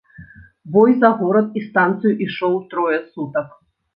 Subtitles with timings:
[0.75, 3.55] Бой за горад і станцыю ішоў трое сутак.